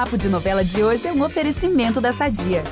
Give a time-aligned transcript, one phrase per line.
[0.00, 2.62] Papo de Novela de hoje é um oferecimento da Sadia.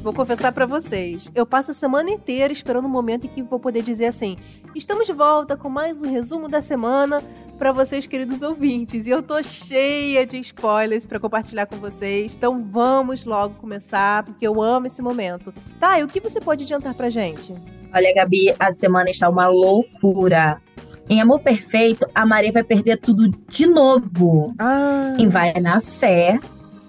[0.00, 3.58] Vou confessar para vocês, eu passo a semana inteira esperando o momento em que vou
[3.58, 4.36] poder dizer assim:
[4.72, 7.20] estamos de volta com mais um resumo da semana
[7.56, 9.06] para vocês, queridos ouvintes.
[9.06, 12.34] E eu tô cheia de spoilers para compartilhar com vocês.
[12.34, 15.52] Então vamos logo começar, porque eu amo esse momento.
[15.80, 17.54] Tá, e o que você pode adiantar pra gente?
[17.92, 20.60] Olha, Gabi, a semana está uma loucura.
[21.08, 24.54] Em Amor Perfeito, a Maria vai perder tudo de novo.
[24.58, 25.14] Ah.
[25.18, 26.38] Em Vai na Fé,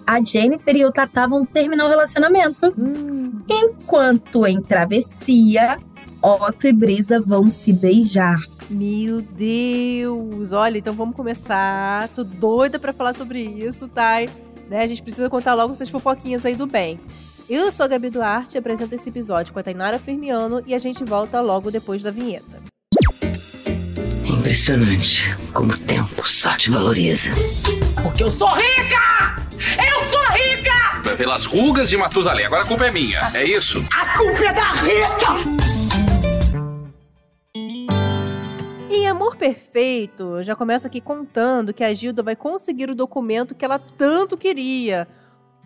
[0.06, 2.74] a Jennifer e o Tata vão terminar o relacionamento.
[2.76, 3.42] Hum.
[3.48, 5.78] Enquanto em Travessia,
[6.20, 8.40] Otto e Brisa vão se beijar.
[8.70, 10.52] Meu Deus!
[10.52, 12.08] Olha, então vamos começar.
[12.08, 14.16] Tô doida para falar sobre isso, tá?
[14.68, 14.82] Né?
[14.82, 17.00] A gente precisa contar logo essas fofoquinhas aí do bem.
[17.48, 21.02] Eu sou a Gabi Duarte apresento esse episódio com a Tainara Firmiano e a gente
[21.02, 22.62] volta logo depois da vinheta.
[23.24, 27.30] É impressionante como o tempo só te valoriza.
[28.02, 29.42] Porque eu sou rica!
[29.78, 31.16] Eu sou rica!
[31.16, 32.44] Pelas rugas de Matusalém.
[32.44, 33.82] Agora a culpa é minha, é isso?
[33.90, 35.57] A culpa é da Rita!
[39.48, 44.36] Perfeito, já começa aqui contando que a Gilda vai conseguir o documento que ela tanto
[44.36, 45.08] queria.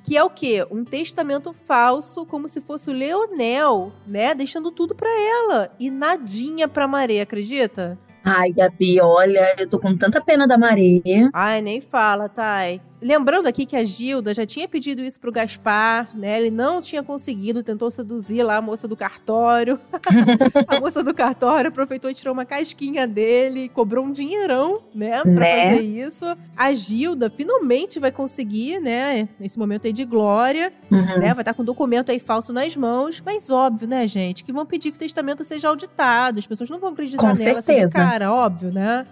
[0.05, 0.65] Que é o quê?
[0.71, 4.37] Um testamento falso, como se fosse o Leonel, né?
[4.37, 5.75] Deixando tudo para ela.
[5.81, 7.99] E nadinha pra Maré, acredita?
[8.25, 11.29] Ai, Gabi, olha, eu tô com tanta pena da Maria.
[11.33, 12.81] Ai, nem fala, Thay.
[13.03, 16.39] Lembrando aqui que a Gilda já tinha pedido isso pro Gaspar, né?
[16.39, 19.81] Ele não tinha conseguido, tentou seduzir lá a moça do cartório.
[20.69, 25.31] a moça do cartório aproveitou e tirou uma casquinha dele, cobrou um dinheirão, né, pra
[25.33, 25.71] Né?
[25.71, 26.37] fazer isso.
[26.57, 31.01] A Gilda finalmente vai conseguir, né, esse momento aí de glória, Uhum.
[31.19, 31.35] né?
[31.35, 34.65] Vai estar com um documento aí falso nas mãos, mas óbvio, né, gente, que vão
[34.65, 36.39] pedir que o testamento seja auditado.
[36.39, 37.91] As pessoas não vão acreditar Com nela assim de certeza.
[37.99, 39.05] cara, óbvio, né?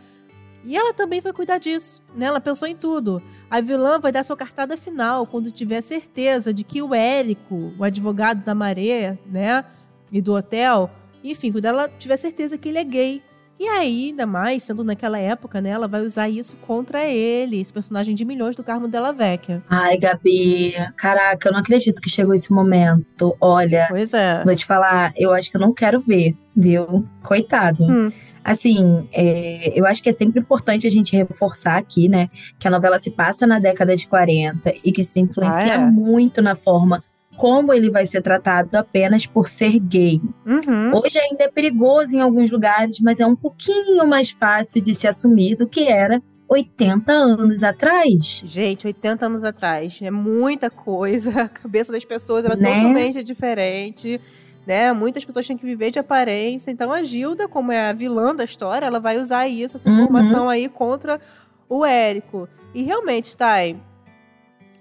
[0.65, 2.27] E ela também vai cuidar disso, né?
[2.27, 3.23] Ela pensou em tudo.
[3.51, 7.83] A vilã vai dar sua cartada final quando tiver certeza de que o Érico, o
[7.83, 9.65] advogado da Maré, né,
[10.13, 10.91] e do hotel,
[11.25, 13.23] enfim, quando ela tiver certeza que ele é gay.
[13.59, 17.71] E aí, ainda mais, sendo naquela época, né, ela vai usar isso contra ele, esse
[17.71, 19.63] personagem de milhões do Carmo Della Vecchia.
[19.69, 23.37] Ai, Gabi, caraca, eu não acredito que chegou esse momento.
[23.39, 24.43] Olha, Pois é.
[24.45, 27.07] vou te falar, eu acho que eu não quero ver, viu?
[27.23, 27.85] Coitado.
[27.85, 28.11] Hum.
[28.45, 32.29] Assim, é, eu acho que é sempre importante a gente reforçar aqui, né,
[32.59, 35.91] que a novela se passa na década de 40 e que se influencia Ah, é?
[35.91, 37.03] muito na forma
[37.37, 40.21] como ele vai ser tratado apenas por ser gay.
[40.45, 40.91] Uhum.
[40.95, 45.07] Hoje ainda é perigoso em alguns lugares, mas é um pouquinho mais fácil de se
[45.07, 48.43] assumir do que era 80 anos atrás.
[48.45, 51.31] Gente, 80 anos atrás, é muita coisa.
[51.43, 52.75] A cabeça das pessoas era Né?
[52.75, 54.21] totalmente diferente.
[54.67, 54.93] Né?
[54.93, 56.71] Muitas pessoas têm que viver de aparência.
[56.71, 59.95] Então a Gilda, como é a vilã da história, ela vai usar isso, essa Uhum.
[59.95, 61.21] informação aí contra
[61.69, 62.49] o Érico.
[62.75, 63.81] E realmente, Thay,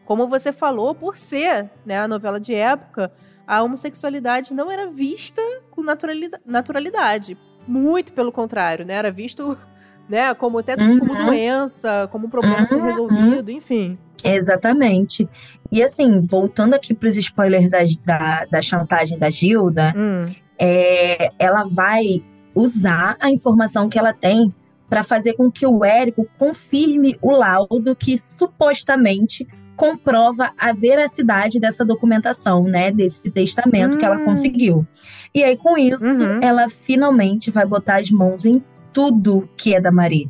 [0.06, 3.12] como você falou, por ser né, a novela de época,
[3.47, 5.41] a homossexualidade não era vista
[5.72, 7.38] com naturalida- naturalidade.
[7.68, 8.94] Muito pelo contrário, né?
[8.95, 9.57] Era visto
[10.09, 11.25] né, como até como Uhum.
[11.25, 12.84] doença, como um problema a ser Uhum.
[12.84, 13.97] resolvido, enfim.
[14.28, 15.28] Exatamente.
[15.72, 20.25] E assim, voltando aqui para os spoilers da, da, da chantagem da Gilda, Hum.
[20.57, 22.24] é, ela vai
[22.56, 24.52] usar a informação que ela tem
[24.90, 31.86] para fazer com que o Érico confirme o laudo que supostamente comprova a veracidade dessa
[31.86, 34.25] documentação, né, desse testamento que ela Hum.
[34.25, 34.86] conseguiu.
[35.34, 36.40] E aí com isso, Uhum.
[36.41, 40.28] ela finalmente vai botar as mãos em tudo que é da Maria.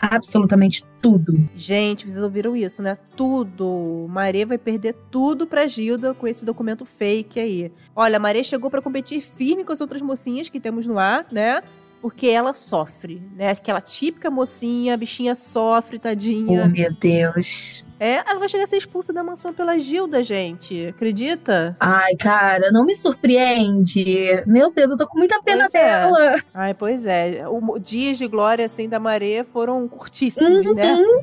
[0.00, 1.34] Absolutamente tudo.
[1.54, 2.96] Gente, vocês ouviram isso, né?
[3.14, 4.06] Tudo.
[4.08, 7.70] Maré vai perder tudo pra Gilda com esse documento fake aí.
[7.94, 11.62] Olha, a chegou pra competir firme com as outras mocinhas que temos no ar, né?
[12.00, 13.50] Porque ela sofre, né?
[13.50, 16.64] Aquela típica mocinha, a bichinha sofre, tadinha.
[16.64, 17.90] Oh, meu Deus.
[18.00, 20.86] É, ela vai chegar a ser expulsa da mansão pela Gilda, gente.
[20.86, 21.76] Acredita?
[21.78, 24.42] Ai, cara, não me surpreende.
[24.46, 25.84] Meu Deus, eu tô com muita pena Pois é.
[25.84, 26.42] dela.
[26.54, 27.44] Ai, pois é.
[27.46, 30.94] O, dias de glória, assim, da Maré foram curtíssimos, né?
[30.94, 31.20] Uhum.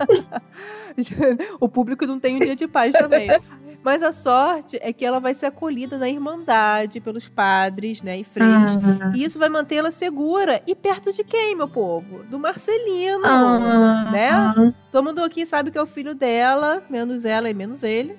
[1.59, 3.29] o público não tem um dia de paz também.
[3.87, 8.23] Mas a sorte é que ela vai ser acolhida na Irmandade pelos padres, né, e
[8.25, 8.71] freios.
[9.01, 10.61] Ah, E isso vai mantê-la segura.
[10.67, 12.21] E perto de quem, meu povo?
[12.25, 13.25] Do Marcelino.
[13.25, 14.73] ah, né?
[14.91, 18.17] Todo mundo aqui sabe que é o filho dela, menos ela e menos ele.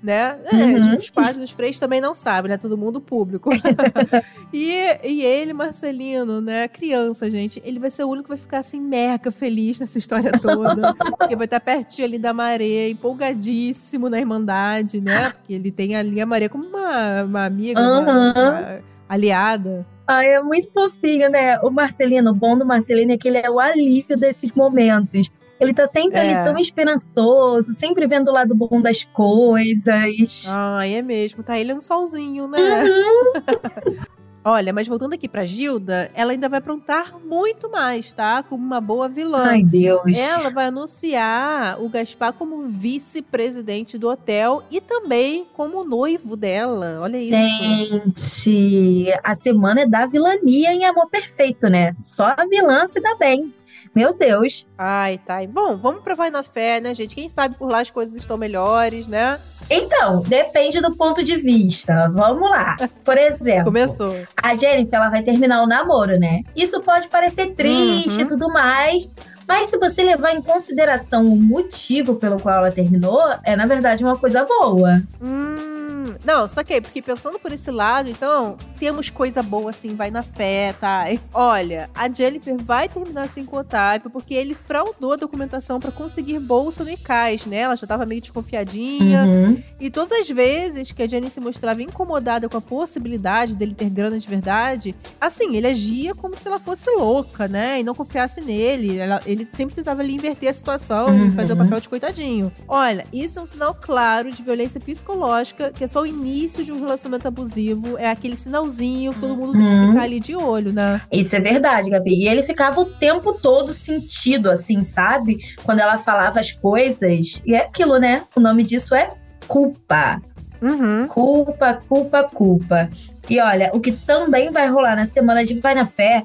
[0.00, 0.38] Né?
[0.52, 0.96] É, Uhum.
[0.96, 2.56] Os pais dos freios também não sabem, né?
[2.56, 3.50] Todo mundo público.
[4.52, 4.72] e,
[5.04, 6.68] e ele, Marcelino, né?
[6.68, 7.60] Criança, gente.
[7.64, 10.94] Ele vai ser o único que vai ficar assim, mega feliz nessa história toda.
[11.18, 15.30] porque vai estar pertinho ali da Maré, empolgadíssimo na Irmandade, né?
[15.30, 18.32] Porque ele tem ali a Maré como uma, uma amiga, uma- Aham.
[18.36, 18.78] uma
[19.08, 19.86] aliada.
[20.06, 21.58] Ai, é muito fofinho, né?
[21.60, 25.30] O Marcelino, o bom do Marcelino é que ele é o alívio desses momentos.
[25.60, 26.20] Ele tá sempre É.
[26.36, 30.50] ali tão esperançoso, sempre vendo o lado bom das coisas.
[30.52, 31.42] Ai, é mesmo.
[31.42, 32.58] Tá ele é um solzinho, né?
[32.84, 33.96] Uhum.
[34.44, 38.42] Olha, mas voltando aqui pra Gilda, ela ainda vai aprontar muito mais, tá?
[38.42, 39.42] Como uma boa vilã.
[39.44, 40.16] Ai, Deus.
[40.16, 46.98] Ela vai anunciar o Gaspar como vice-presidente do hotel e também como noivo dela.
[47.02, 47.34] Olha isso.
[47.34, 51.94] Gente, a semana é da vilania em Amor Perfeito, né?
[51.98, 53.52] Só a vilã se dá bem.
[53.94, 54.66] Meu Deus.
[54.76, 55.38] Ai, tá.
[55.48, 57.14] Bom, vamos pra Vai na Fé, né, gente?
[57.14, 59.38] Quem sabe por lá as coisas estão melhores, né?
[59.70, 62.10] Então, depende do ponto de vista.
[62.12, 62.76] Vamos lá.
[63.04, 64.14] Por exemplo, Começou.
[64.42, 66.40] a Jennifer ela vai terminar o namoro, né?
[66.56, 68.28] Isso pode parecer triste e Uhum.
[68.28, 69.10] tudo mais.
[69.46, 74.02] Mas se você levar em consideração o motivo pelo qual ela terminou, é na verdade
[74.04, 75.02] uma coisa boa.
[75.22, 75.77] Hum,
[76.24, 80.74] não, saquei, porque pensando por esse lado, então, temos coisa boa assim, vai na fé,
[80.80, 81.04] tá?
[81.32, 85.90] Olha, a Jennifer vai terminar assim com o Otávio, porque ele fraudou a documentação pra
[85.90, 87.58] conseguir bolsa no ICAS, né?
[87.58, 89.24] Ela já tava meio desconfiadinha.
[89.24, 89.62] Uhum.
[89.80, 93.90] E todas as vezes que a Jenny se mostrava incomodada com a possibilidade dele ter
[93.90, 97.80] grana de verdade, assim, ele agia como se ela fosse louca, né?
[97.80, 98.98] E não confiasse nele.
[98.98, 101.30] Ela- ele sempre tentava ali inverter a situação e Uhum.
[101.30, 102.52] fazer o papel de coitadinho.
[102.66, 106.72] Olha, isso é um sinal claro de violência psicológica, que é só o início de
[106.72, 107.96] um relacionamento abusivo.
[107.98, 109.90] É aquele sinalzinho que todo mundo tem que Uhum.
[109.92, 111.00] ficar ali de olho, né?
[111.12, 112.14] Isso é verdade, Gabi.
[112.14, 115.38] E ele ficava o tempo todo sentido, assim, sabe?
[115.62, 117.40] Quando ela falava as coisas.
[117.46, 118.22] E é aquilo, né?
[118.34, 119.08] O nome disso é
[119.46, 120.20] culpa.
[120.60, 121.06] Uhum.
[121.06, 122.90] Culpa, culpa, culpa.
[123.28, 126.22] E olha, o que também vai rolar na semana de Vai na Fé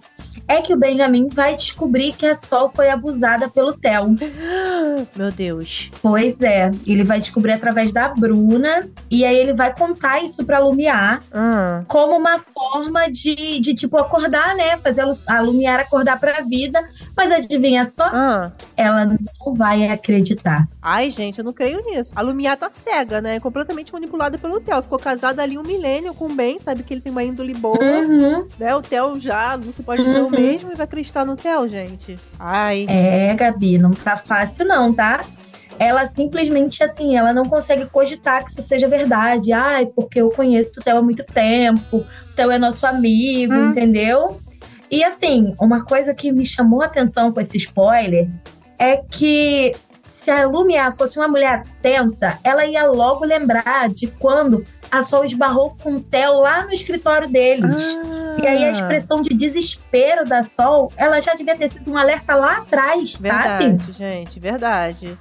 [0.47, 4.15] é que o Benjamin vai descobrir que a Sol foi abusada pelo Theo.
[5.15, 5.89] Meu Deus.
[6.01, 10.59] Pois é, ele vai descobrir através da Bruna e aí ele vai contar isso pra
[10.59, 11.83] Lumiar Ah.
[11.87, 14.77] como uma forma de, de tipo acordar, né?
[14.77, 16.83] Fazer a Lu- a Lumiar acordar pra vida.
[17.15, 18.05] Mas adivinha só?
[18.05, 18.51] Ah.
[18.75, 20.67] Ela não vai acreditar.
[20.81, 22.11] Ai, gente, eu não creio nisso.
[22.15, 23.39] A Lumiar tá cega, né?
[23.39, 24.81] Completamente manipulada pelo Theo.
[24.81, 27.77] Ficou casada ali um milênio com o Ben, sabe que ele tem uma índole boa,
[27.83, 28.45] Uhum.
[28.59, 28.75] né?
[28.75, 30.29] O Theo já, não se pode dizer o Uhum.
[30.31, 32.17] mesmo e vai acreditar no Theo, gente.
[32.39, 32.85] Ai.
[32.87, 35.21] É, Gabi, não tá fácil não, tá?
[35.79, 39.51] Ela simplesmente, assim, ela não consegue cogitar que isso seja verdade.
[39.51, 43.69] Ai, porque eu conheço o Theo há muito tempo, o Theo é nosso amigo, Hum.
[43.71, 44.39] entendeu?
[44.91, 48.29] E assim, uma coisa que me chamou a atenção com esse spoiler
[48.77, 54.63] é que se a Lumiar fosse uma mulher atenta, ela ia logo lembrar de quando
[54.93, 57.97] a Sol esbarrou com o Theo lá no escritório deles.
[58.41, 62.35] E aí a expressão de desespero da Sol, ela já devia ter sido um alerta
[62.35, 63.65] lá atrás, sabe?
[63.65, 65.17] Verdade, gente, verdade.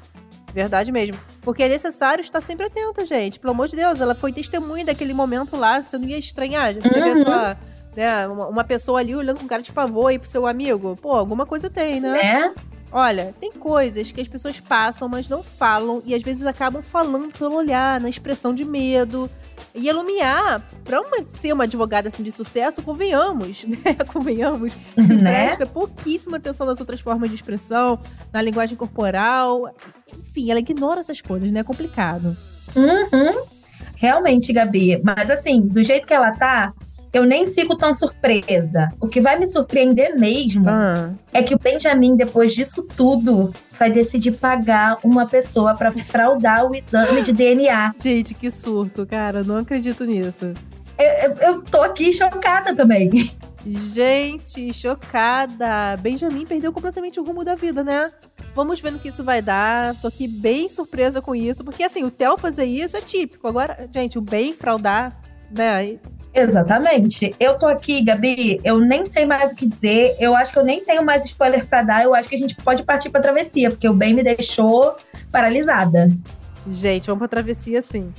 [0.54, 1.16] Verdade mesmo.
[1.40, 3.40] Porque é necessário estar sempre atenta, gente.
[3.40, 5.82] Pelo amor de Deus, ela foi testemunha daquele momento lá.
[5.82, 6.74] Você não ia estranhar.
[6.74, 7.22] Você vê Uhum.
[7.24, 7.56] só,
[7.96, 10.94] né, uma, uma pessoa ali olhando com cara de pavor aí pro seu amigo.
[11.00, 12.10] Pô, alguma coisa tem, né?
[12.12, 12.54] Né?
[12.92, 17.32] Olha, tem coisas que as pessoas passam, mas não falam, e às vezes acabam falando
[17.36, 19.30] pelo olhar, na expressão de medo.
[19.74, 23.94] E a Lumiar, pra uma, ser uma advogada assim de sucesso, convenhamos, né?
[24.12, 25.46] Convenhamos, Né?
[25.46, 27.98] presta pouquíssima atenção nas outras formas de expressão,
[28.30, 29.74] na linguagem corporal.
[30.18, 31.60] Enfim, ela ignora essas coisas, né?
[31.60, 32.36] É complicado.
[32.76, 33.46] Uhum.
[33.94, 35.00] Realmente, Gabi.
[35.02, 36.72] Mas assim, do jeito que ela tá,
[37.12, 38.88] eu nem fico tão surpresa.
[39.00, 43.90] O que vai me surpreender mesmo Ah, é que o Benjamin, depois disso tudo, vai
[43.90, 47.94] decidir pagar uma pessoa pra fraudar o exame de DNA.
[48.02, 49.42] gente, que surto, cara.
[49.44, 50.52] Não acredito nisso.
[50.98, 53.10] Eu, eu tô aqui chocada também.
[53.66, 55.96] Gente, chocada.
[55.98, 58.10] Benjamin perdeu completamente o rumo da vida, né?
[58.54, 59.94] Vamos ver no que isso vai dar.
[60.00, 63.46] Tô aqui bem surpresa com isso, porque assim, o Theo fazer isso é típico.
[63.46, 65.16] Agora, gente, o Ben fraudar,
[65.50, 65.98] né?
[66.34, 67.34] Exatamente.
[67.39, 70.17] Eu tô aqui, Gabi, eu nem sei mais o que dizer.
[70.19, 72.03] Eu acho que eu nem tenho mais spoiler pra dar.
[72.03, 74.96] Eu acho que a gente pode partir pra travessia, porque o bem me deixou
[75.31, 76.08] paralisada.
[76.70, 78.12] Gente, vamos pra travessia sim.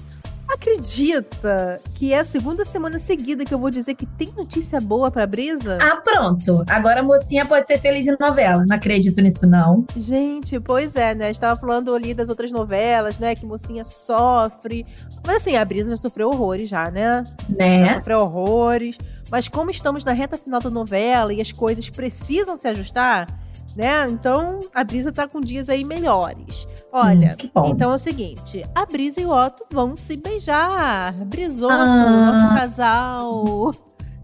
[0.63, 5.11] Acredita que é a segunda semana seguida que eu vou dizer que tem notícia boa
[5.11, 5.77] pra Brisa?
[5.81, 6.63] Ah, pronto.
[6.69, 8.63] Agora a mocinha pode ser feliz em novela.
[8.65, 9.85] Não acredito nisso, não.
[9.97, 11.25] Gente, pois é, né?
[11.25, 13.35] A gente tava falando ali das outras novelas, né?
[13.35, 14.85] Que mocinha sofre.
[15.27, 17.25] Mas assim, a Brisa já sofreu horrores já, né?
[17.49, 17.93] Já Né?
[17.95, 18.97] sofreu horrores.
[19.29, 23.27] Mas como estamos na reta final da novela e as coisas precisam se ajustar,
[23.75, 24.05] né?
[24.09, 26.67] Então a Brisa tá com dias aí melhores.
[26.91, 31.13] Olha, Hum, então é o seguinte: a Brisa e o Otto vão se beijar.
[31.25, 32.31] Brisoto, Ah.
[32.31, 33.71] nosso casal.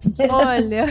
[0.31, 0.85] Olha,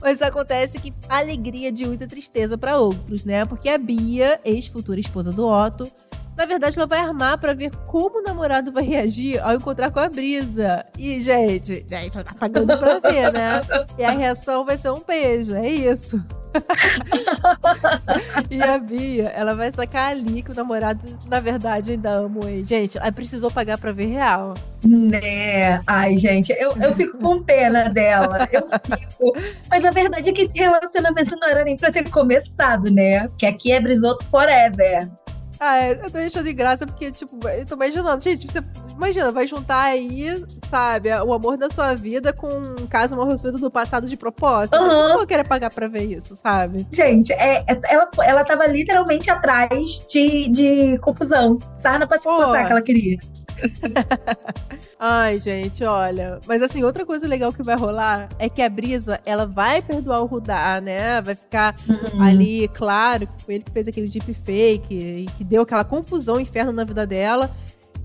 [0.00, 3.44] mas acontece que alegria de uns é tristeza para outros, né?
[3.44, 5.86] Porque a Bia, ex-futura esposa do Otto,
[6.34, 10.00] Na verdade, ela vai armar pra ver como o namorado vai reagir ao encontrar com
[10.00, 10.82] a Brisa.
[10.96, 13.60] E, gente, gente, ela tá pagando pra ver, né?
[13.98, 16.24] E a reação vai ser um beijo, é isso.
[18.50, 22.64] e a Bia, ela vai sacar ali que o namorado, na verdade, ainda ama ele.
[22.64, 24.54] Gente, aí precisou pagar pra ver real.
[24.84, 25.80] Né?
[25.86, 28.48] Ai, gente, eu, eu fico com pena dela.
[28.52, 29.32] Eu fico.
[29.70, 33.28] Mas a verdade é que esse relacionamento não era nem pra ter começado, né?
[33.28, 35.08] Porque aqui é Brisoto forever.
[35.64, 38.20] Ah, é, eu tô deixando de graça porque, tipo, eu tô imaginando.
[38.20, 43.16] Gente, você imagina, vai juntar aí, sabe, o amor da sua vida com um caso
[43.16, 44.76] mal resolvido do passado de propósito.
[44.76, 44.82] Uhum.
[44.90, 46.84] Eu não vou querer pagar pra ver isso, sabe?
[46.90, 51.56] Gente, é, é- ela, ela tava literalmente atrás de, de confusão.
[51.76, 53.18] Sarna pra se coçar que ela queria.
[54.98, 56.40] Ai, gente, olha.
[56.46, 60.22] Mas assim, outra coisa legal que vai rolar é que a Brisa, ela vai perdoar
[60.22, 61.20] o Rudá, né?
[61.20, 62.22] Vai ficar Uhum.
[62.22, 66.40] ali, claro, que foi ele que fez aquele deep fake e que deu aquela confusão,
[66.40, 67.50] inferno na vida dela.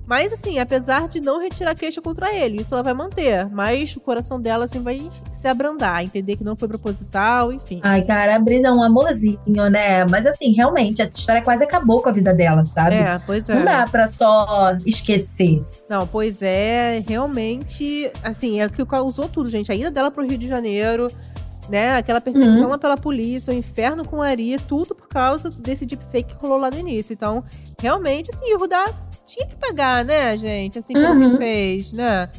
[0.07, 3.47] Mas assim, apesar de não retirar queixa contra ele, isso ela vai manter.
[3.49, 7.79] Mas o coração dela, assim, vai se abrandar, entender que não foi proposital, enfim.
[7.83, 10.05] Ai, cara, a Brisa é um amorzinho, né?
[10.05, 12.95] Mas assim, realmente, essa história quase acabou com a vida dela, sabe?
[12.95, 13.55] É, pois é.
[13.55, 15.63] Não dá pra só esquecer.
[15.89, 19.71] Não, pois é, realmente, assim, é o que causou tudo, gente.
[19.71, 21.07] A ida dela pro Rio de Janeiro,
[21.69, 21.95] né?
[21.95, 22.69] Aquela perseguição Uhum.
[22.71, 26.57] lá pela polícia, o inferno com a Ari, tudo por causa desse deepfake que rolou
[26.59, 27.13] lá no início.
[27.13, 27.43] Então,
[27.79, 28.85] realmente, assim, o Rudá
[29.25, 30.79] tinha que pagar, né, gente?
[30.79, 31.31] Assim, pelo Uhum.
[31.31, 32.29] que fez, né?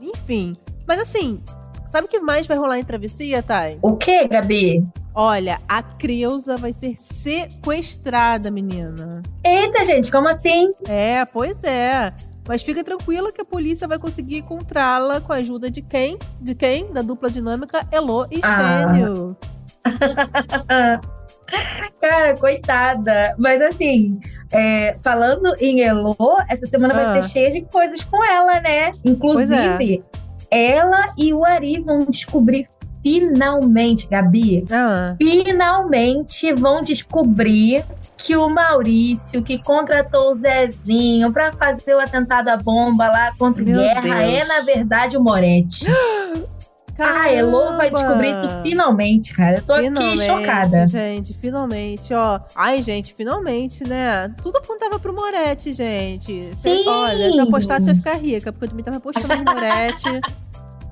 [0.00, 0.56] Enfim.
[0.86, 1.40] Mas assim,
[1.88, 3.78] sabe o que mais vai rolar em travessia, Thay?
[3.82, 4.86] O que, Gabi?
[5.14, 9.22] Olha, a Creuza vai ser sequestrada, menina.
[9.42, 10.72] Eita, gente, como assim?
[10.86, 12.12] É, pois é.
[12.48, 16.16] Mas fica tranquila que a polícia vai conseguir encontrá-la com a ajuda de quem?
[16.40, 16.92] De quem?
[16.92, 18.86] Da dupla dinâmica Elo e Ah.
[18.88, 19.36] Stênio.
[22.00, 23.34] Cara, coitada.
[23.38, 24.20] Mas assim,
[24.52, 26.16] é, falando em Elo,
[26.48, 27.04] essa semana Ah.
[27.12, 28.90] vai ser cheia de coisas com ela, né?
[29.04, 30.02] Inclusive,
[30.50, 32.66] ela e o Ari vão descobrir
[33.06, 37.84] finalmente, Gabi, Ah, finalmente vão descobrir
[38.18, 43.62] que o Maurício, que contratou o Zezinho pra fazer o atentado à bomba lá contra
[43.62, 44.16] o Meu Guerra, Deus.
[44.18, 45.86] é na verdade o Moretti.
[46.98, 48.62] A Elo vai descobrir isso caramba!
[48.62, 49.58] finalmente, cara.
[49.58, 50.86] Eu tô aqui Finalmente, chocada.
[50.86, 52.40] gente, finalmente, ó.
[52.56, 54.32] Ai, gente, finalmente, né?
[54.42, 56.40] Tudo apontava pro Moretti, gente.
[56.40, 56.88] Cê- Sim!
[56.88, 60.04] olha, se eu apostasse, eu ia ficar rica, porque eu também tava apostando no Moretti,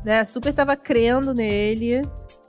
[0.05, 0.25] né?
[0.25, 2.03] Super tava crendo nele.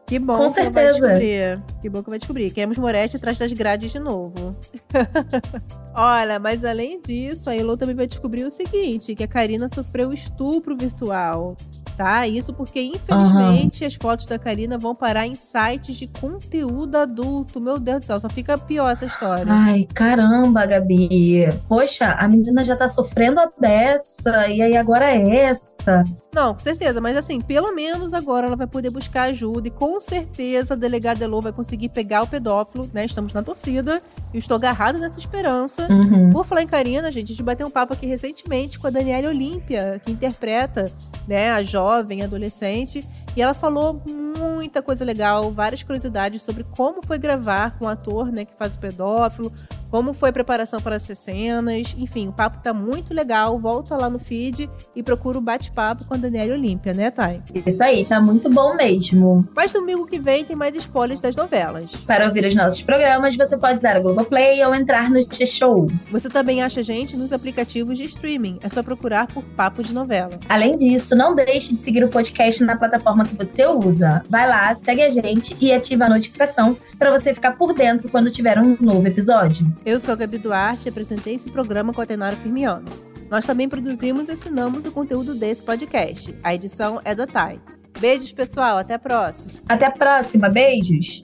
[0.06, 1.08] Que bom Com que ela vai certeza.
[1.08, 1.64] descobrir.
[1.82, 2.52] Que bom que vai descobrir.
[2.52, 4.56] Queremos Moretti atrás das grades de novo.
[5.96, 10.14] Olha, mas além disso, a Elo também vai descobrir o seguinte: que a Karina sofreu
[10.14, 11.58] estupro virtual.
[11.96, 12.28] Tá?
[12.28, 17.62] Isso porque, infelizmente, as fotos da Karina vão parar em sites de conteúdo adulto.
[17.62, 19.46] Meu Deus do céu, só fica pior essa história.
[19.48, 21.48] Ai, caramba, Gabi.
[21.70, 26.04] Poxa, a menina já tá sofrendo a beça, e aí agora é essa.
[26.36, 30.02] Não, com certeza, mas assim, pelo menos agora ela vai poder buscar ajuda e com
[30.02, 33.06] certeza a delegada Elo vai conseguir pegar o pedófilo, né?
[33.06, 34.02] Estamos na torcida
[34.34, 35.88] e eu estou agarrado nessa esperança.
[35.90, 36.32] Uhum.
[36.32, 39.30] Por falar em Karina, gente, a gente bateu um papo aqui recentemente com a Daniela
[39.30, 40.92] Olímpia, que interpreta,
[41.26, 41.85] né, a jovem,
[42.22, 43.04] adolescente,
[43.36, 44.02] e ela falou
[44.38, 48.76] muita coisa legal, várias curiosidades sobre como foi gravar com o ator, né, que faz
[48.76, 49.52] o pedófilo,
[49.90, 54.10] como foi a preparação para essas cenas, enfim, o papo tá muito legal, volta lá
[54.10, 57.42] no feed e procura o bate-papo com a Daniela Olímpia, né, Thay?
[57.66, 59.48] Isso aí, tá muito bom mesmo.
[59.56, 61.92] Mas domingo que vem tem mais spoilers das novelas.
[62.06, 65.88] Para ouvir os nossos programas, você pode usar o Globoplay ou entrar no T-Show.
[66.12, 69.94] Você também acha a gente nos aplicativos de streaming, é só procurar por Papo de
[69.94, 70.40] Novela.
[70.50, 74.24] Além disso, não deixe de seguir o podcast na plataforma que você usa.
[74.30, 78.32] Vai lá, segue a gente e ativa a notificação para você ficar por dentro quando
[78.32, 79.72] tiver um novo episódio.
[79.86, 82.86] Eu sou a Gabi Duarte e apresentei esse programa com a Tenara Firmiano.
[83.30, 86.36] Nós também produzimos e assinamos o conteúdo desse podcast.
[86.44, 87.60] A edição é da Thay.
[88.00, 88.78] Beijos, pessoal.
[88.78, 89.54] Até a próxima.
[89.68, 91.24] Até a próxima, beijos!